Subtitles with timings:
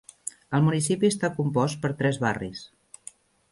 [0.59, 2.67] El municipi està compost per tres barris.